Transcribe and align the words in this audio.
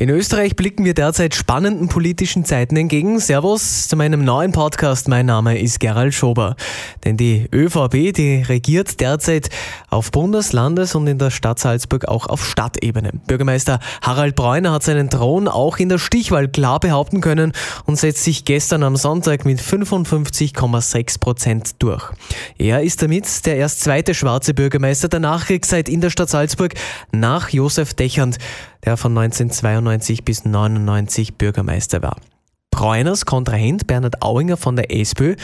In 0.00 0.10
Österreich 0.10 0.54
blicken 0.54 0.84
wir 0.84 0.94
derzeit 0.94 1.34
spannenden 1.34 1.88
politischen 1.88 2.44
Zeiten 2.44 2.76
entgegen. 2.76 3.18
Servus 3.18 3.88
zu 3.88 3.96
meinem 3.96 4.24
neuen 4.24 4.52
Podcast. 4.52 5.08
Mein 5.08 5.26
Name 5.26 5.58
ist 5.58 5.80
Gerald 5.80 6.14
Schober. 6.14 6.54
Denn 7.04 7.16
die 7.16 7.48
ÖVP, 7.52 8.14
die 8.14 8.44
regiert 8.48 9.00
derzeit 9.00 9.48
auf 9.90 10.12
Bundes-, 10.12 10.52
Landes- 10.52 10.94
und 10.94 11.08
in 11.08 11.18
der 11.18 11.30
Stadt 11.30 11.58
Salzburg 11.58 12.06
auch 12.06 12.28
auf 12.28 12.46
Stadtebene. 12.46 13.10
Bürgermeister 13.26 13.80
Harald 14.00 14.36
Breuner 14.36 14.70
hat 14.70 14.84
seinen 14.84 15.10
Thron 15.10 15.48
auch 15.48 15.78
in 15.78 15.88
der 15.88 15.98
Stichwahl 15.98 16.46
klar 16.46 16.78
behaupten 16.78 17.20
können 17.20 17.50
und 17.84 17.98
setzt 17.98 18.22
sich 18.22 18.44
gestern 18.44 18.84
am 18.84 18.94
Sonntag 18.94 19.44
mit 19.44 19.58
55,6 19.58 21.18
Prozent 21.18 21.82
durch. 21.82 22.04
Er 22.56 22.84
ist 22.84 23.02
damit 23.02 23.46
der 23.46 23.56
erst 23.56 23.80
zweite 23.80 24.14
schwarze 24.14 24.54
Bürgermeister 24.54 25.08
der 25.08 25.18
Nachkriegszeit 25.18 25.88
in 25.88 26.00
der 26.00 26.10
Stadt 26.10 26.30
Salzburg 26.30 26.74
nach 27.10 27.48
Josef 27.48 27.94
Dechand, 27.94 28.38
der 28.84 28.96
von 28.96 29.16
1992 29.16 30.24
bis 30.24 30.44
1999 30.44 31.36
Bürgermeister 31.36 32.02
war. 32.02 32.16
Breuners 32.78 33.26
Kontrahent 33.26 33.88
Bernhard 33.88 34.22
Auinger 34.22 34.56
von 34.56 34.76
der 34.76 34.94
SPÖ 34.94 35.34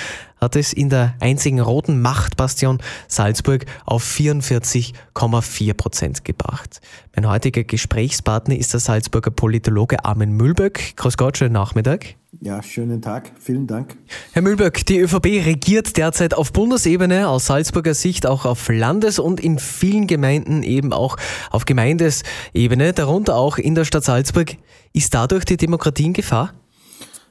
hat 0.40 0.54
es 0.54 0.72
in 0.72 0.88
der 0.88 1.14
einzigen 1.18 1.58
roten 1.58 2.00
Machtbastion 2.00 2.78
Salzburg 3.08 3.66
auf 3.84 4.04
44,4 4.04 5.74
Prozent 5.74 6.24
gebracht. 6.24 6.80
Mein 7.16 7.28
heutiger 7.28 7.64
Gesprächspartner 7.64 8.56
ist 8.56 8.72
der 8.72 8.78
Salzburger 8.78 9.32
Politologe 9.32 10.04
Armin 10.04 10.30
Mühlböck. 10.30 10.96
Grüß 10.96 11.16
Gott, 11.16 11.36
schönen 11.36 11.54
Nachmittag. 11.54 12.14
Ja, 12.40 12.62
schönen 12.62 13.02
Tag. 13.02 13.32
Vielen 13.40 13.66
Dank. 13.66 13.96
Herr 14.30 14.42
Mühlböck, 14.42 14.86
die 14.86 15.00
ÖVP 15.00 15.44
regiert 15.44 15.96
derzeit 15.96 16.34
auf 16.34 16.52
Bundesebene, 16.52 17.28
aus 17.28 17.46
Salzburger 17.46 17.94
Sicht 17.94 18.26
auch 18.26 18.44
auf 18.44 18.68
Landes- 18.68 19.18
und 19.18 19.40
in 19.40 19.58
vielen 19.58 20.06
Gemeinden 20.06 20.62
eben 20.62 20.92
auch 20.92 21.16
auf 21.50 21.64
Gemeindesebene, 21.64 22.92
darunter 22.92 23.34
auch 23.34 23.58
in 23.58 23.74
der 23.74 23.84
Stadt 23.84 24.04
Salzburg. 24.04 24.56
Ist 24.92 25.14
dadurch 25.14 25.44
die 25.44 25.56
Demokratie 25.56 26.04
in 26.04 26.12
Gefahr? 26.12 26.52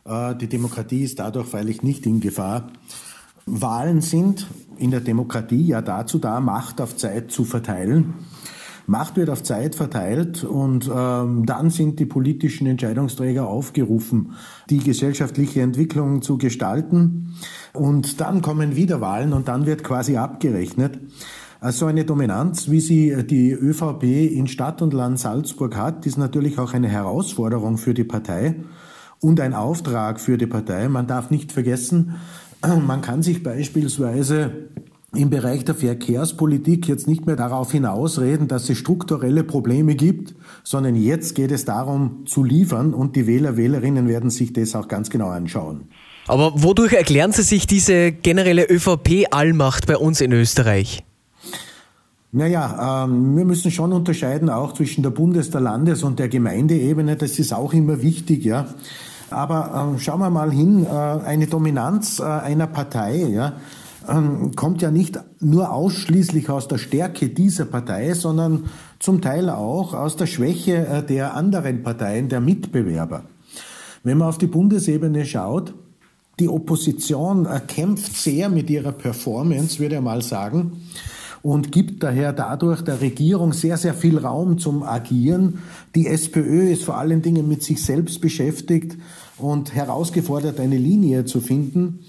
Äh, 0.06 0.36
die 0.36 0.48
Demokratie 0.48 1.04
ist 1.04 1.20
dadurch 1.20 1.48
freilich 1.48 1.84
nicht 1.84 2.06
in 2.06 2.20
Gefahr. 2.20 2.72
Wahlen 3.46 4.02
sind 4.02 4.48
in 4.78 4.92
der 4.92 5.02
Demokratie 5.02 5.68
ja 5.68 5.82
dazu 5.82 6.18
da, 6.18 6.40
Macht 6.40 6.80
auf 6.80 6.96
Zeit 6.96 7.32
zu 7.32 7.44
verteilen. 7.44 8.14
Macht 8.86 9.16
wird 9.16 9.30
auf 9.30 9.44
Zeit 9.44 9.76
verteilt 9.76 10.44
und 10.44 10.92
ähm, 10.94 11.46
dann 11.46 11.70
sind 11.70 12.00
die 12.00 12.06
politischen 12.06 12.68
Entscheidungsträger 12.68 13.48
aufgerufen, 13.48 14.34
die 14.70 14.80
gesellschaftliche 14.80 15.62
Entwicklung 15.62 16.22
zu 16.22 16.38
gestalten. 16.38 17.36
Und 17.72 18.20
dann 18.20 18.42
kommen 18.42 18.76
wieder 18.76 19.00
Wahlen 19.00 19.32
und 19.32 19.48
dann 19.48 19.66
wird 19.66 19.86
quasi 19.86 20.18
abgerechnet. 20.18 21.00
Also 21.62 21.86
eine 21.86 22.04
Dominanz, 22.04 22.70
wie 22.70 22.82
sie 22.82 23.26
die 23.26 23.52
ÖVP 23.54 24.04
in 24.04 24.48
Stadt 24.48 24.82
und 24.82 24.94
Land 24.94 25.18
Salzburg 25.18 25.78
hat, 25.78 26.06
ist 26.06 26.18
natürlich 26.18 26.60
auch 26.60 26.74
eine 26.74 26.90
Herausforderung 26.90 27.78
für 27.78 27.94
die 27.94 28.04
Partei 28.04 28.58
und 29.24 29.40
ein 29.40 29.54
Auftrag 29.54 30.20
für 30.20 30.38
die 30.38 30.48
Partei. 30.48 30.90
Man 30.90 31.08
darf 31.08 31.30
nicht 31.30 31.52
vergessen, 31.52 32.16
man 32.62 33.02
kann 33.02 33.24
sich 33.24 33.42
beispielsweise 33.42 34.52
im 35.16 35.30
Bereich 35.30 35.64
der 35.64 35.76
Verkehrspolitik 35.76 36.88
jetzt 36.88 37.08
nicht 37.08 37.26
mehr 37.28 37.36
darauf 37.36 37.72
hinausreden, 37.72 38.48
dass 38.48 38.70
es 38.70 38.80
strukturelle 38.80 39.44
Probleme 39.44 39.96
gibt, 39.96 40.34
sondern 40.64 40.96
jetzt 40.96 41.36
geht 41.36 41.52
es 41.52 41.66
darum 41.66 42.26
zu 42.26 42.44
liefern 42.44 42.94
und 42.94 43.16
die 43.16 43.28
Wähler, 43.28 43.56
Wählerinnen 43.56 44.08
werden 44.08 44.32
sich 44.32 44.54
das 44.54 44.76
auch 44.76 44.88
ganz 44.88 45.10
genau 45.10 45.30
anschauen. 45.30 45.88
Aber 46.28 46.52
wodurch 46.56 46.94
erklären 46.94 47.32
Sie 47.32 47.44
sich 47.44 47.68
diese 47.68 48.12
generelle 48.12 48.66
ÖVP-Allmacht 48.70 49.88
bei 49.88 49.98
uns 49.98 50.22
in 50.22 50.32
Österreich? 50.32 51.04
Naja, 52.32 53.06
ähm, 53.06 53.38
wir 53.38 53.46
müssen 53.46 53.70
schon 53.70 53.94
unterscheiden 53.94 54.50
auch 54.50 54.74
zwischen 54.74 55.04
der 55.04 55.12
Bundes-, 55.12 55.52
der 55.52 55.62
Landes- 55.62 56.02
und 56.02 56.18
der 56.18 56.30
Gemeindeebene. 56.30 57.16
Das 57.16 57.38
ist 57.38 57.54
auch 57.54 57.74
immer 57.74 58.02
wichtig, 58.02 58.44
ja. 58.44 58.74
Aber 59.30 59.94
äh, 59.96 60.00
schauen 60.00 60.20
wir 60.20 60.30
mal 60.30 60.52
hin, 60.52 60.86
äh, 60.86 60.90
eine 60.90 61.48
Dominanz 61.48 62.20
äh, 62.20 62.24
einer 62.24 62.68
Partei, 62.68 63.16
ja, 63.16 63.54
ähm, 64.08 64.52
kommt 64.56 64.82
ja 64.82 64.92
nicht 64.92 65.20
nur 65.40 65.72
ausschließlich 65.72 66.50
aus 66.50 66.68
der 66.68 66.78
Stärke 66.78 67.30
dieser 67.30 67.66
Partei, 67.66 68.14
sondern 68.14 68.66
zum 69.00 69.22
Teil 69.22 69.50
auch 69.50 69.94
aus 69.94 70.18
der 70.18 70.26
Schwäche 70.26 70.86
äh, 70.88 71.04
der 71.04 71.36
anderen 71.36 71.84
Parteien, 71.84 72.30
der 72.30 72.42
Mitbewerber. 72.42 73.24
Wenn 74.04 74.18
man 74.18 74.28
auf 74.28 74.38
die 74.38 74.48
Bundesebene 74.48 75.26
schaut, 75.26 75.74
die 76.40 76.50
Opposition 76.50 77.48
kämpft 77.68 78.18
sehr 78.18 78.50
mit 78.50 78.70
ihrer 78.70 78.92
Performance, 78.92 79.80
würde 79.80 79.96
ich 79.96 80.02
mal 80.02 80.22
sagen, 80.24 80.82
und 81.44 81.74
gibt 81.74 82.02
daher 82.02 82.32
dadurch 82.32 82.82
der 82.82 83.02
Regierung 83.02 83.52
sehr, 83.52 83.78
sehr 83.78 83.94
viel 83.94 84.18
Raum 84.18 84.58
zum 84.58 84.82
Agieren. 84.82 85.60
Die 85.94 86.08
SPÖ 86.08 86.72
ist 86.72 86.86
vor 86.86 86.98
allen 86.98 87.22
Dingen 87.22 87.48
mit 87.48 87.62
sich 87.64 87.84
selbst 87.84 88.22
beschäftigt 88.22 88.98
und 89.38 89.76
herausgefordert, 89.76 90.60
eine 90.62 90.78
Linie 90.78 91.26
zu 91.26 91.42
finden. 91.42 92.00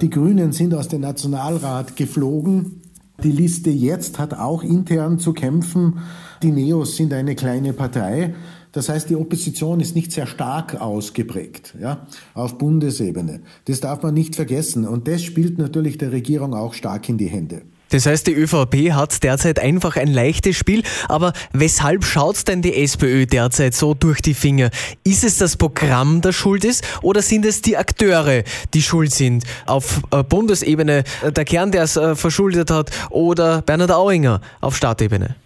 Die 0.00 0.10
Grünen 0.10 0.52
sind 0.52 0.74
aus 0.74 0.88
dem 0.88 1.00
Nationalrat 1.00 1.96
geflogen. 1.96 2.82
Die 3.22 3.32
Liste 3.32 3.70
jetzt 3.70 4.20
hat 4.20 4.32
auch 4.32 4.62
intern 4.62 5.18
zu 5.18 5.32
kämpfen. 5.32 5.98
Die 6.44 6.52
Neos 6.52 6.96
sind 6.96 7.12
eine 7.12 7.34
kleine 7.34 7.72
Partei. 7.72 8.34
Das 8.70 8.88
heißt, 8.88 9.10
die 9.10 9.16
Opposition 9.16 9.80
ist 9.80 9.96
nicht 9.96 10.12
sehr 10.12 10.26
stark 10.26 10.80
ausgeprägt, 10.80 11.74
ja, 11.80 12.06
auf 12.34 12.58
Bundesebene. 12.58 13.40
Das 13.66 13.80
darf 13.80 14.02
man 14.02 14.14
nicht 14.14 14.36
vergessen. 14.36 14.86
Und 14.86 15.08
das 15.08 15.22
spielt 15.22 15.58
natürlich 15.58 15.98
der 15.98 16.12
Regierung 16.12 16.54
auch 16.54 16.74
stark 16.74 17.08
in 17.08 17.18
die 17.18 17.28
Hände. 17.28 17.62
Das 17.90 18.06
heißt, 18.06 18.26
die 18.26 18.32
ÖVP 18.32 18.92
hat 18.92 19.22
derzeit 19.22 19.58
einfach 19.58 19.96
ein 19.96 20.12
leichtes 20.12 20.56
Spiel. 20.56 20.82
Aber 21.08 21.32
weshalb 21.52 22.04
schaut 22.04 22.48
denn 22.48 22.62
die 22.62 22.74
SPÖ 22.74 23.26
derzeit 23.26 23.74
so 23.74 23.94
durch 23.94 24.20
die 24.20 24.34
Finger? 24.34 24.70
Ist 25.04 25.24
es 25.24 25.38
das 25.38 25.56
Programm, 25.56 26.20
das 26.20 26.34
schuld 26.34 26.64
ist? 26.64 26.84
Oder 27.02 27.22
sind 27.22 27.44
es 27.44 27.62
die 27.62 27.76
Akteure, 27.76 28.42
die 28.72 28.82
schuld 28.82 29.12
sind? 29.12 29.44
Auf 29.66 30.02
äh, 30.10 30.22
Bundesebene 30.22 31.04
äh, 31.22 31.32
der 31.32 31.44
Kern, 31.44 31.70
der 31.70 31.84
es 31.84 31.96
äh, 31.96 32.14
verschuldet 32.16 32.70
hat, 32.70 32.90
oder 33.10 33.62
Bernhard 33.62 33.92
Auinger 33.92 34.40
auf 34.60 34.76
Stadtebene? 34.76 35.36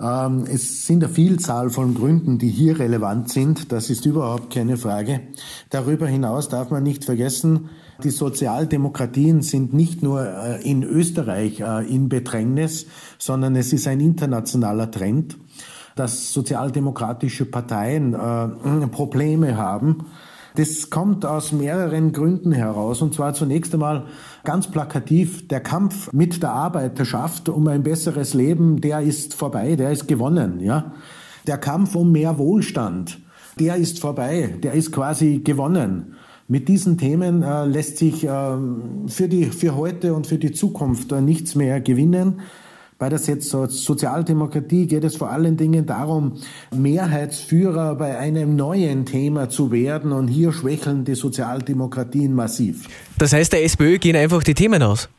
Ähm, 0.00 0.44
es 0.52 0.86
sind 0.86 1.02
eine 1.04 1.12
Vielzahl 1.12 1.70
von 1.70 1.94
Gründen, 1.94 2.38
die 2.38 2.50
hier 2.50 2.78
relevant 2.78 3.30
sind. 3.30 3.72
Das 3.72 3.88
ist 3.88 4.04
überhaupt 4.06 4.52
keine 4.52 4.76
Frage. 4.76 5.20
Darüber 5.70 6.06
hinaus 6.06 6.48
darf 6.48 6.70
man 6.70 6.82
nicht 6.82 7.04
vergessen, 7.04 7.70
die 8.02 8.10
Sozialdemokratien 8.10 9.42
sind 9.42 9.72
nicht 9.72 10.02
nur 10.02 10.26
äh, 10.26 10.62
in 10.68 10.82
Österreich 10.82 11.60
äh, 11.60 11.86
in 11.86 12.08
Bedrängnis, 12.08 12.86
sondern 13.18 13.56
es 13.56 13.72
ist 13.72 13.86
ein 13.86 14.00
internationaler 14.00 14.90
Trend, 14.90 15.36
dass 15.94 16.32
sozialdemokratische 16.32 17.46
Parteien 17.46 18.14
äh, 18.14 18.86
Probleme 18.88 19.56
haben 19.56 20.06
das 20.56 20.88
kommt 20.88 21.26
aus 21.26 21.52
mehreren 21.52 22.12
Gründen 22.12 22.50
heraus. 22.52 23.02
Und 23.02 23.14
zwar 23.14 23.34
zunächst 23.34 23.74
einmal 23.74 24.06
ganz 24.42 24.68
plakativ, 24.68 25.46
der 25.48 25.60
Kampf 25.60 26.12
mit 26.12 26.42
der 26.42 26.52
Arbeiterschaft 26.52 27.48
um 27.48 27.68
ein 27.68 27.82
besseres 27.82 28.32
Leben, 28.34 28.80
der 28.80 29.00
ist 29.00 29.34
vorbei, 29.34 29.76
der 29.76 29.90
ist 29.90 30.08
gewonnen, 30.08 30.60
ja. 30.60 30.92
Der 31.46 31.58
Kampf 31.58 31.94
um 31.94 32.10
mehr 32.10 32.38
Wohlstand, 32.38 33.20
der 33.60 33.76
ist 33.76 34.00
vorbei, 34.00 34.56
der 34.62 34.72
ist 34.72 34.92
quasi 34.92 35.40
gewonnen. 35.44 36.16
Mit 36.48 36.68
diesen 36.68 36.96
Themen 36.96 37.42
äh, 37.42 37.64
lässt 37.64 37.98
sich 37.98 38.24
äh, 38.24 38.28
für, 39.08 39.28
die, 39.28 39.46
für 39.46 39.74
heute 39.74 40.14
und 40.14 40.28
für 40.28 40.38
die 40.38 40.52
Zukunft 40.52 41.10
äh, 41.10 41.20
nichts 41.20 41.56
mehr 41.56 41.80
gewinnen. 41.80 42.40
Bei 42.98 43.10
der 43.10 43.18
Sozialdemokratie 43.18 44.86
geht 44.86 45.04
es 45.04 45.16
vor 45.16 45.30
allen 45.30 45.56
Dingen 45.58 45.84
darum, 45.84 46.34
Mehrheitsführer 46.74 47.94
bei 47.96 48.16
einem 48.16 48.56
neuen 48.56 49.04
Thema 49.04 49.50
zu 49.50 49.70
werden 49.70 50.12
und 50.12 50.28
hier 50.28 50.52
schwächeln 50.52 51.04
die 51.04 51.14
Sozialdemokratien 51.14 52.32
massiv. 52.32 52.88
Das 53.18 53.34
heißt, 53.34 53.52
der 53.52 53.64
SPÖ 53.64 53.98
gehen 53.98 54.16
einfach 54.16 54.42
die 54.42 54.54
Themen 54.54 54.82
aus? 54.82 55.10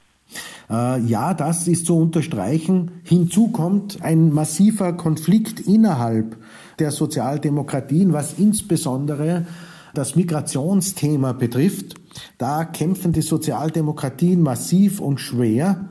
Äh, 0.70 1.02
ja, 1.02 1.34
das 1.34 1.68
ist 1.68 1.86
zu 1.86 1.98
unterstreichen. 1.98 3.02
Hinzu 3.04 3.50
kommt 3.50 4.02
ein 4.02 4.34
massiver 4.34 4.94
Konflikt 4.94 5.60
innerhalb 5.60 6.38
der 6.80 6.92
Sozialdemokratien, 6.92 8.14
was 8.14 8.34
insbesondere 8.40 9.46
das 9.94 10.16
Migrationsthema 10.16 11.34
betrifft. 11.34 11.96
Da 12.38 12.66
kämpfen 12.66 13.14
die 13.14 13.22
Sozialdemokratien 13.22 14.42
massiv 14.42 15.00
und 15.00 15.20
schwer 15.20 15.90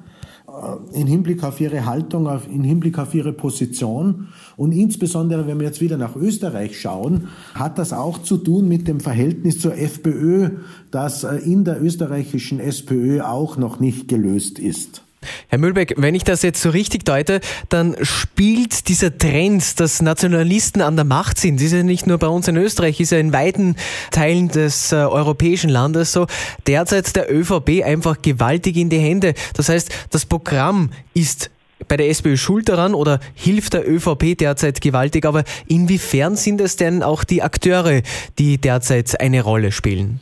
äh, 0.48 0.98
in 0.98 1.06
Hinblick 1.06 1.44
auf 1.44 1.60
ihre 1.60 1.86
Haltung, 1.86 2.28
in 2.52 2.64
Hinblick 2.64 2.98
auf 2.98 3.14
ihre 3.14 3.32
Position. 3.32 4.28
Und 4.56 4.72
insbesondere, 4.72 5.46
wenn 5.46 5.58
wir 5.58 5.66
jetzt 5.66 5.80
wieder 5.80 5.96
nach 5.96 6.16
Österreich 6.16 6.80
schauen, 6.80 7.28
hat 7.54 7.78
das 7.78 7.92
auch 7.92 8.22
zu 8.22 8.38
tun 8.38 8.68
mit 8.68 8.88
dem 8.88 9.00
Verhältnis 9.00 9.60
zur 9.60 9.76
FPÖ, 9.76 10.50
das 10.90 11.24
äh, 11.24 11.36
in 11.36 11.64
der 11.64 11.82
österreichischen 11.82 12.60
SPÖ 12.60 13.22
auch 13.22 13.56
noch 13.56 13.80
nicht 13.80 14.08
gelöst 14.08 14.58
ist. 14.58 15.05
Herr 15.48 15.58
Mühlbeck, 15.58 15.94
wenn 15.96 16.14
ich 16.14 16.24
das 16.24 16.42
jetzt 16.42 16.62
so 16.62 16.70
richtig 16.70 17.04
deute, 17.04 17.40
dann 17.68 17.96
spielt 18.02 18.88
dieser 18.88 19.16
Trend, 19.16 19.80
dass 19.80 20.02
Nationalisten 20.02 20.82
an 20.82 20.96
der 20.96 21.04
Macht 21.04 21.38
sind, 21.38 21.60
ist 21.60 21.72
ja 21.72 21.82
nicht 21.82 22.06
nur 22.06 22.18
bei 22.18 22.28
uns 22.28 22.48
in 22.48 22.56
Österreich, 22.56 23.00
ist 23.00 23.12
ja 23.12 23.18
in 23.18 23.32
weiten 23.32 23.76
Teilen 24.10 24.48
des 24.48 24.92
äh, 24.92 24.96
europäischen 24.96 25.70
Landes 25.70 26.12
so, 26.12 26.26
derzeit 26.66 27.14
der 27.16 27.32
ÖVP 27.32 27.84
einfach 27.84 28.22
gewaltig 28.22 28.76
in 28.76 28.90
die 28.90 28.98
Hände. 28.98 29.34
Das 29.54 29.68
heißt, 29.68 29.90
das 30.10 30.26
Programm 30.26 30.90
ist 31.14 31.50
bei 31.88 31.96
der 31.96 32.08
SPÖ 32.08 32.36
schuld 32.36 32.68
daran 32.68 32.94
oder 32.94 33.20
hilft 33.34 33.74
der 33.74 33.88
ÖVP 33.88 34.36
derzeit 34.38 34.80
gewaltig? 34.80 35.26
Aber 35.26 35.44
inwiefern 35.68 36.36
sind 36.36 36.60
es 36.60 36.76
denn 36.76 37.02
auch 37.02 37.24
die 37.24 37.42
Akteure, 37.42 38.02
die 38.38 38.58
derzeit 38.58 39.20
eine 39.20 39.42
Rolle 39.42 39.72
spielen? 39.72 40.20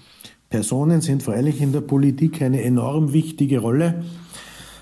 Personen 0.51 1.01
sind 1.01 1.23
freilich 1.23 1.61
in 1.61 1.73
der 1.73 1.81
Politik 1.81 2.43
eine 2.43 2.63
enorm 2.63 3.13
wichtige 3.13 3.59
Rolle. 3.59 4.05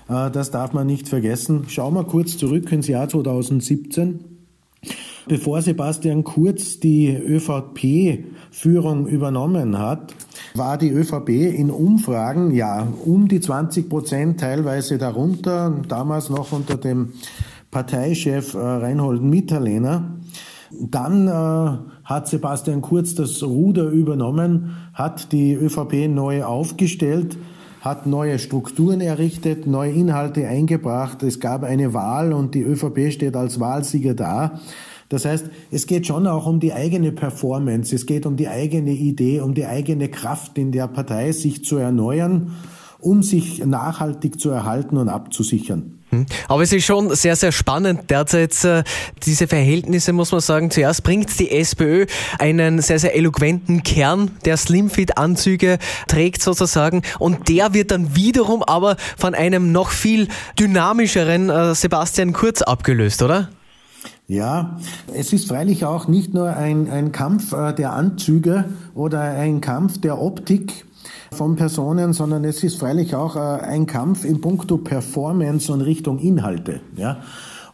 Äh, 0.09 0.31
das 0.31 0.51
darf 0.51 0.73
man 0.73 0.87
nicht 0.87 1.09
vergessen. 1.09 1.65
Schauen 1.67 1.93
wir 1.93 2.03
kurz 2.03 2.37
zurück 2.37 2.71
ins 2.71 2.87
Jahr 2.87 3.09
2017. 3.09 4.33
Bevor 5.25 5.61
Sebastian 5.61 6.25
Kurz 6.25 6.81
die 6.81 7.15
ÖVP-Führung 7.15 9.07
übernommen 9.07 9.79
hat, 9.79 10.13
war 10.53 10.77
die 10.77 10.89
ÖVP 10.89 11.29
in 11.29 11.69
Umfragen 11.69 12.51
ja 12.51 12.87
um 13.05 13.29
die 13.29 13.39
20 13.39 13.87
Prozent, 13.89 14.41
teilweise 14.41 14.97
darunter, 14.97 15.73
damals 15.87 16.29
noch 16.29 16.51
unter 16.51 16.75
dem 16.75 17.13
Parteichef 17.71 18.53
äh, 18.53 18.57
Reinhold 18.57 19.23
Mitterlehner. 19.23 20.17
Dann 20.71 21.27
äh, 21.27 21.77
hat 22.03 22.27
Sebastian 22.27 22.81
Kurz 22.81 23.15
das 23.15 23.41
Ruder 23.43 23.89
übernommen, 23.89 24.75
hat 24.93 25.31
die 25.31 25.53
ÖVP 25.53 26.09
neu 26.09 26.43
aufgestellt, 26.43 27.37
hat 27.83 28.07
neue 28.07 28.39
Strukturen 28.39 29.01
errichtet, 29.01 29.67
neue 29.67 29.91
Inhalte 29.91 30.47
eingebracht. 30.47 31.21
Es 31.21 31.41
gab 31.41 31.63
eine 31.63 31.93
Wahl 31.93 32.31
und 32.31 32.55
die 32.55 32.61
ÖVP 32.61 33.11
steht 33.11 33.35
als 33.35 33.59
Wahlsieger 33.59 34.13
da. 34.13 34.61
Das 35.09 35.25
heißt, 35.25 35.49
es 35.69 35.85
geht 35.85 36.07
schon 36.07 36.25
auch 36.25 36.47
um 36.47 36.61
die 36.61 36.71
eigene 36.71 37.11
Performance, 37.11 37.93
es 37.93 38.05
geht 38.05 38.25
um 38.25 38.37
die 38.37 38.47
eigene 38.47 38.91
Idee, 38.91 39.41
um 39.41 39.53
die 39.53 39.65
eigene 39.65 40.07
Kraft 40.07 40.57
in 40.57 40.71
der 40.71 40.87
Partei, 40.87 41.33
sich 41.33 41.65
zu 41.65 41.75
erneuern, 41.75 42.55
um 43.01 43.21
sich 43.21 43.63
nachhaltig 43.65 44.39
zu 44.39 44.49
erhalten 44.49 44.95
und 44.95 45.09
abzusichern. 45.09 45.92
Hm. 46.13 46.25
Aber 46.47 46.63
es 46.63 46.71
ist 46.71 46.85
schon 46.85 47.13
sehr, 47.15 47.35
sehr 47.35 47.51
spannend 47.51 48.09
derzeit, 48.09 48.63
äh, 48.63 48.83
diese 49.23 49.47
Verhältnisse, 49.47 50.13
muss 50.13 50.31
man 50.31 50.41
sagen. 50.41 50.69
Zuerst 50.69 51.03
bringt 51.03 51.37
die 51.39 51.51
SPÖ 51.51 52.05
einen 52.39 52.81
sehr, 52.81 52.99
sehr 52.99 53.15
eloquenten 53.15 53.83
Kern, 53.83 54.31
der 54.45 54.57
Slimfit-Anzüge 54.57 55.79
trägt 56.07 56.41
sozusagen. 56.41 57.01
Und 57.19 57.49
der 57.49 57.73
wird 57.73 57.91
dann 57.91 58.15
wiederum 58.15 58.63
aber 58.63 58.97
von 59.17 59.33
einem 59.33 59.71
noch 59.71 59.89
viel 59.89 60.27
dynamischeren 60.59 61.49
äh, 61.49 61.75
Sebastian 61.75 62.33
Kurz 62.33 62.61
abgelöst, 62.61 63.21
oder? 63.21 63.49
Ja, 64.27 64.77
es 65.13 65.33
ist 65.33 65.49
freilich 65.49 65.85
auch 65.85 66.07
nicht 66.07 66.33
nur 66.33 66.55
ein, 66.55 66.89
ein 66.89 67.11
Kampf 67.11 67.51
äh, 67.51 67.73
der 67.73 67.91
Anzüge 67.93 68.65
oder 68.95 69.21
ein 69.21 69.59
Kampf 69.59 69.99
der 69.99 70.19
Optik 70.19 70.85
von 71.31 71.55
Personen, 71.55 72.13
sondern 72.13 72.43
es 72.43 72.63
ist 72.63 72.79
freilich 72.79 73.15
auch 73.15 73.35
äh, 73.35 73.39
ein 73.39 73.85
Kampf 73.85 74.25
in 74.25 74.41
puncto 74.41 74.77
Performance 74.77 75.71
und 75.71 75.81
Richtung 75.81 76.19
Inhalte. 76.19 76.81
Ja. 76.95 77.21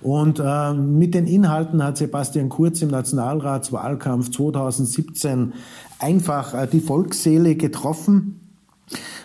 Und 0.02 0.40
äh, 0.40 0.74
mit 0.74 1.14
den 1.14 1.28
Inhalten 1.28 1.84
hat 1.84 1.98
Sebastian 1.98 2.50
Kurz 2.50 2.82
im 2.82 2.90
Nationalratswahlkampf 2.90 4.32
2017 4.32 5.54
einfach 6.00 6.54
äh, 6.54 6.68
die 6.68 6.80
Volksseele 6.80 7.56
getroffen 7.56 8.40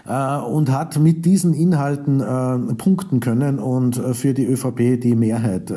äh, 0.06 0.36
und 0.38 0.70
hat 0.70 0.98
mit 0.98 1.24
diesen 1.24 1.54
Inhalten 1.54 2.20
äh, 2.20 2.74
punkten 2.74 3.20
können 3.20 3.58
und 3.60 3.96
für 4.14 4.34
die 4.34 4.46
ÖVP 4.46 5.00
die 5.00 5.14
Mehrheit 5.14 5.72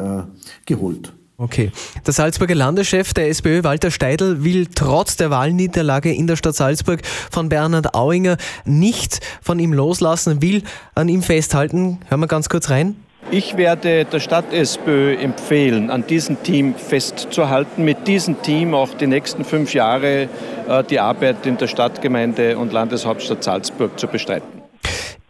geholt. 0.65 1.13
Okay. 1.39 1.71
Der 2.05 2.13
Salzburger 2.13 2.55
Landeschef 2.55 3.13
der 3.13 3.29
SPÖ, 3.29 3.63
Walter 3.63 3.91
Steidl, 3.91 4.43
will 4.43 4.65
trotz 4.73 5.17
der 5.17 5.29
Wahlniederlage 5.29 6.11
in 6.11 6.25
der 6.25 6.35
Stadt 6.35 6.55
Salzburg 6.55 7.05
von 7.05 7.47
Bernhard 7.47 7.93
Auinger 7.93 8.37
nicht 8.65 9.19
von 9.43 9.59
ihm 9.59 9.71
loslassen, 9.71 10.41
will 10.41 10.63
an 10.95 11.09
ihm 11.09 11.21
festhalten. 11.21 11.99
Hören 12.07 12.21
wir 12.21 12.27
ganz 12.27 12.49
kurz 12.49 12.71
rein. 12.71 12.95
Ich 13.29 13.55
werde 13.55 14.05
der 14.05 14.19
Stadt 14.19 14.51
SPÖ 14.51 15.15
empfehlen, 15.15 15.91
an 15.91 16.07
diesem 16.07 16.41
Team 16.41 16.73
festzuhalten, 16.73 17.83
mit 17.83 18.07
diesem 18.07 18.41
Team 18.41 18.73
auch 18.73 18.95
die 18.95 19.05
nächsten 19.05 19.43
fünf 19.43 19.75
Jahre 19.75 20.29
äh, 20.67 20.83
die 20.89 20.99
Arbeit 20.99 21.45
in 21.45 21.57
der 21.57 21.67
Stadtgemeinde 21.67 22.57
und 22.57 22.73
Landeshauptstadt 22.73 23.43
Salzburg 23.43 23.99
zu 23.99 24.07
bestreiten. 24.07 24.56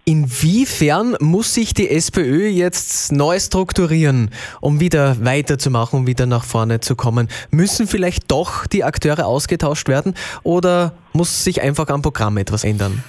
Inwiefern 0.08 1.18
muss 1.20 1.54
sich 1.54 1.74
die 1.74 1.90
SPÖ 1.90 2.48
jetzt 2.48 3.12
neu 3.12 3.38
strukturieren, 3.42 4.30
um 4.62 4.80
wieder 4.80 5.18
weiterzumachen, 5.26 6.00
um 6.00 6.08
wieder 6.08 6.26
nach 6.26 6.46
vorne 6.46 6.80
zu 6.80 6.96
kommen? 6.96 7.28
Müssen 7.52 7.88
vielleicht 7.88 8.32
doch 8.32 8.68
die 8.68 8.86
Akteure 8.86 9.26
ausgetauscht 9.26 9.90
werden 9.90 10.14
oder 10.44 10.94
muss 11.12 11.44
sich 11.44 11.62
einfach 11.62 11.90
am 11.90 12.04
Programm 12.04 12.38
etwas 12.38 12.64
ändern? 12.64 13.04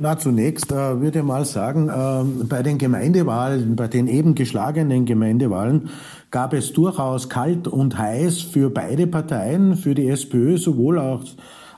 Na, 0.00 0.18
zunächst 0.18 0.72
äh, 0.72 1.00
würde 1.00 1.20
ich 1.20 1.24
mal 1.24 1.44
sagen, 1.44 1.88
äh, 1.88 2.44
bei 2.46 2.64
den 2.64 2.78
Gemeindewahlen, 2.78 3.76
bei 3.76 3.86
den 3.86 4.08
eben 4.08 4.34
geschlagenen 4.34 5.04
Gemeindewahlen 5.04 5.88
gab 6.32 6.52
es 6.52 6.72
durchaus 6.72 7.28
kalt 7.28 7.68
und 7.68 7.96
heiß 7.96 8.40
für 8.40 8.70
beide 8.70 9.06
Parteien, 9.06 9.76
für 9.76 9.94
die 9.94 10.08
SPÖ 10.08 10.58
sowohl 10.58 10.98
auch, 10.98 11.22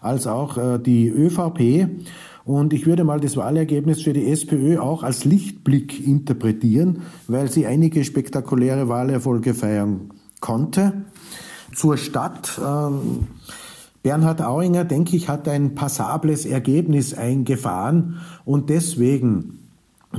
als 0.01 0.27
auch 0.27 0.57
äh, 0.57 0.79
die 0.79 1.09
ÖVP. 1.09 1.91
Und 2.45 2.73
ich 2.73 2.87
würde 2.87 3.05
mal 3.05 3.21
das 3.21 3.37
Wahlergebnis 3.37 4.03
für 4.03 4.13
die 4.13 4.31
SPÖ 4.31 4.79
auch 4.79 5.03
als 5.03 5.25
Lichtblick 5.25 6.05
interpretieren, 6.07 7.03
weil 7.29 7.51
sie 7.51 7.67
einige 7.67 8.05
spektakuläre 8.05 8.89
Wahlerfolge 8.89 9.55
feiern 9.55 10.11
konnte. 10.41 11.05
Zur 11.75 11.97
Stadt. 11.97 12.61
Ähm, 12.65 13.29
Bernhard 14.03 14.43
Auinger, 14.43 14.85
denke 14.85 15.17
ich, 15.17 15.29
hat 15.29 15.47
ein 15.49 15.77
passables 15.77 16.45
Ergebnis 16.45 17.15
eingefahren 17.15 18.19
und 18.45 18.69
deswegen 18.69 19.62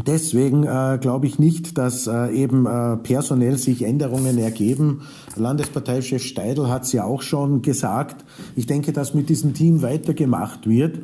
Deswegen 0.02 0.64
äh, 0.64 0.98
glaube 1.00 1.28
ich 1.28 1.38
nicht, 1.38 1.78
dass 1.78 2.08
äh, 2.08 2.32
eben 2.34 2.66
äh, 2.66 2.98
personell 2.98 3.58
sich 3.58 3.84
Änderungen 3.84 4.40
ergeben. 4.40 5.02
Landesparteichef 5.36 6.24
Steidl 6.24 6.68
hat 6.68 6.84
es 6.84 6.94
ja 6.94 7.04
auch 7.04 7.22
schon 7.22 7.62
gesagt. 7.62 8.26
Ich 8.56 8.66
denke, 8.66 8.92
dass 8.92 9.14
mit 9.14 9.30
diesem 9.30 9.54
Team 9.54 9.84
weitergemacht 9.84 10.68
wird. 10.68 11.00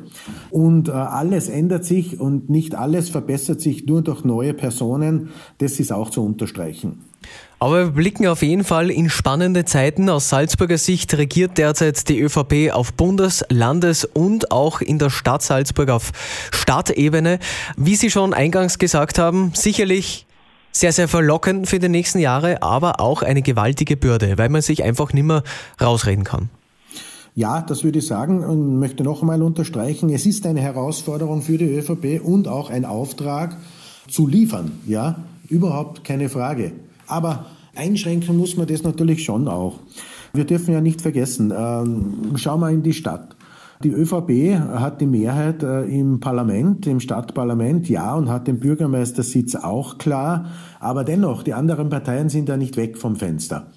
Und 0.50 0.88
äh, 0.88 0.92
alles 0.92 1.48
ändert 1.48 1.84
sich 1.84 2.18
und 2.18 2.50
nicht 2.50 2.74
alles 2.74 3.10
verbessert 3.10 3.60
sich 3.60 3.86
nur 3.86 4.02
durch 4.02 4.24
neue 4.24 4.54
Personen. 4.54 5.28
Das 5.58 5.78
ist 5.78 5.92
auch 5.92 6.10
zu 6.10 6.24
unterstreichen. 6.24 7.09
Aber 7.58 7.84
wir 7.84 7.90
blicken 7.90 8.26
auf 8.26 8.42
jeden 8.42 8.64
Fall 8.64 8.90
in 8.90 9.10
spannende 9.10 9.66
Zeiten. 9.66 10.08
Aus 10.08 10.30
Salzburger 10.30 10.78
Sicht 10.78 11.12
regiert 11.18 11.58
derzeit 11.58 12.08
die 12.08 12.18
ÖVP 12.18 12.72
auf 12.72 12.94
Bundes-, 12.94 13.44
Landes- 13.50 14.06
und 14.06 14.50
auch 14.50 14.80
in 14.80 14.98
der 14.98 15.10
Stadt 15.10 15.42
Salzburg 15.42 15.90
auf 15.90 16.12
Stadtebene. 16.52 17.38
Wie 17.76 17.96
Sie 17.96 18.10
schon 18.10 18.32
eingangs 18.32 18.78
gesagt 18.78 19.18
haben, 19.18 19.52
sicherlich 19.54 20.26
sehr, 20.72 20.92
sehr 20.92 21.06
verlockend 21.06 21.68
für 21.68 21.78
die 21.78 21.90
nächsten 21.90 22.18
Jahre, 22.18 22.62
aber 22.62 23.00
auch 23.00 23.22
eine 23.22 23.42
gewaltige 23.42 23.96
Bürde, 23.96 24.38
weil 24.38 24.48
man 24.48 24.62
sich 24.62 24.82
einfach 24.82 25.12
nicht 25.12 25.24
mehr 25.24 25.42
rausreden 25.80 26.24
kann. 26.24 26.48
Ja, 27.34 27.60
das 27.60 27.84
würde 27.84 27.98
ich 27.98 28.06
sagen 28.06 28.42
und 28.42 28.78
möchte 28.78 29.04
noch 29.04 29.20
einmal 29.20 29.42
unterstreichen. 29.42 30.10
Es 30.10 30.26
ist 30.26 30.46
eine 30.46 30.60
Herausforderung 30.60 31.42
für 31.42 31.58
die 31.58 31.76
ÖVP 31.76 32.24
und 32.24 32.48
auch 32.48 32.70
ein 32.70 32.84
Auftrag 32.84 33.56
zu 34.08 34.26
liefern. 34.26 34.72
Ja, 34.86 35.22
überhaupt 35.48 36.04
keine 36.04 36.28
Frage. 36.28 36.72
Aber 37.10 37.46
einschränken 37.74 38.36
muss 38.36 38.56
man 38.56 38.66
das 38.66 38.82
natürlich 38.82 39.24
schon 39.24 39.48
auch. 39.48 39.80
Wir 40.32 40.44
dürfen 40.44 40.72
ja 40.72 40.80
nicht 40.80 41.02
vergessen, 41.02 41.52
ähm, 41.56 42.36
schauen 42.36 42.60
wir 42.60 42.70
in 42.70 42.82
die 42.82 42.92
Stadt. 42.92 43.36
Die 43.82 43.90
ÖVP 43.90 44.58
hat 44.58 45.00
die 45.00 45.06
Mehrheit 45.06 45.62
äh, 45.62 45.84
im 45.84 46.20
Parlament, 46.20 46.86
im 46.86 47.00
Stadtparlament, 47.00 47.88
ja, 47.88 48.14
und 48.14 48.28
hat 48.28 48.46
den 48.46 48.60
Bürgermeistersitz 48.60 49.54
auch 49.54 49.96
klar. 49.96 50.50
Aber 50.80 51.02
dennoch, 51.02 51.42
die 51.42 51.54
anderen 51.54 51.88
Parteien 51.88 52.28
sind 52.28 52.50
ja 52.50 52.58
nicht 52.58 52.76
weg 52.76 52.98
vom 52.98 53.16
Fenster. 53.16 53.68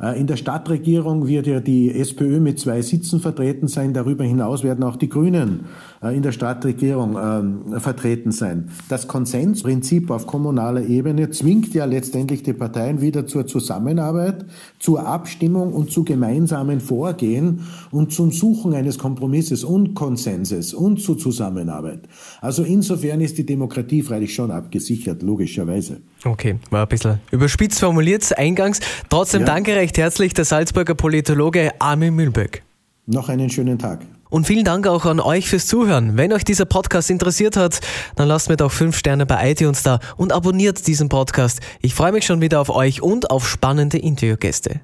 Äh, 0.00 0.18
in 0.20 0.26
der 0.26 0.36
Stadtregierung 0.36 1.26
wird 1.26 1.46
ja 1.46 1.60
die 1.60 1.92
SPÖ 1.92 2.40
mit 2.40 2.58
zwei 2.58 2.82
Sitzen 2.82 3.20
vertreten 3.20 3.68
sein. 3.68 3.94
Darüber 3.94 4.24
hinaus 4.24 4.62
werden 4.62 4.84
auch 4.84 4.96
die 4.96 5.08
Grünen 5.08 5.66
äh, 6.02 6.16
in 6.16 6.22
der 6.22 6.32
Stadtregierung 6.32 7.16
ähm, 7.20 7.80
vertreten 7.80 8.32
sein. 8.32 8.68
Das 8.88 9.08
Konsensprinzip 9.08 10.10
auf 10.10 10.26
kommunaler 10.26 10.82
Ebene 10.82 11.30
zwingt 11.30 11.74
ja 11.74 11.84
letztendlich 11.84 12.42
die 12.42 12.52
Parteien 12.52 13.00
wieder 13.00 13.26
zur 13.26 13.46
Zusammenarbeit, 13.46 14.44
zur 14.78 15.06
Abstimmung 15.06 15.72
und 15.72 15.90
zu 15.90 16.04
gemeinsamen 16.04 16.80
Vorgehen 16.80 17.60
und 17.90 18.12
zum 18.12 18.32
Suchen 18.32 18.74
eines 18.74 18.98
Kompromisses 18.98 19.64
und 19.64 19.94
Konsenses 19.94 20.74
und 20.74 21.00
zur 21.00 21.18
Zusammenarbeit. 21.18 22.00
Also 22.40 22.62
insofern 22.62 23.20
ist 23.20 23.38
die 23.38 23.46
Demokratie 23.46 24.02
freilich 24.02 24.34
schon 24.34 24.50
abgesichert, 24.50 25.22
logischerweise. 25.22 25.98
Okay, 26.26 26.58
war 26.70 26.82
ein 26.82 26.88
bisschen 26.88 27.20
überspitzt 27.30 27.78
formuliert 27.78 28.36
eingangs. 28.36 28.80
Trotzdem 29.08 29.42
ja. 29.42 29.46
danke 29.46 29.76
recht 29.76 29.96
herzlich 29.96 30.34
der 30.34 30.44
Salzburger 30.44 30.94
Politologe 30.94 31.72
Armin 31.78 32.14
Mühlböck. 32.14 32.62
Noch 33.06 33.28
einen 33.28 33.48
schönen 33.48 33.78
Tag. 33.78 34.00
Und 34.28 34.46
vielen 34.46 34.64
Dank 34.64 34.88
auch 34.88 35.04
an 35.04 35.20
euch 35.20 35.48
fürs 35.48 35.66
Zuhören. 35.66 36.16
Wenn 36.16 36.32
euch 36.32 36.42
dieser 36.42 36.64
Podcast 36.64 37.10
interessiert 37.10 37.56
hat, 37.56 37.80
dann 38.16 38.26
lasst 38.26 38.48
mir 38.48 38.56
doch 38.56 38.72
fünf 38.72 38.96
Sterne 38.96 39.24
bei 39.24 39.52
iTunes 39.52 39.84
da 39.84 40.00
und 40.16 40.32
abonniert 40.32 40.84
diesen 40.88 41.08
Podcast. 41.08 41.60
Ich 41.80 41.94
freue 41.94 42.10
mich 42.10 42.26
schon 42.26 42.40
wieder 42.40 42.60
auf 42.60 42.70
euch 42.70 43.02
und 43.02 43.30
auf 43.30 43.48
spannende 43.48 43.98
Interviewgäste. 43.98 44.80